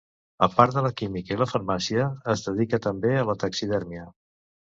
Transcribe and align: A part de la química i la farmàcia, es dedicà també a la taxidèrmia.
A 0.45 0.47
part 0.53 0.77
de 0.77 0.81
la 0.85 0.89
química 1.01 1.35
i 1.37 1.37
la 1.41 1.47
farmàcia, 1.51 2.07
es 2.35 2.43
dedicà 2.47 2.81
també 2.87 3.13
a 3.21 3.29
la 3.33 3.37
taxidèrmia. 3.45 4.09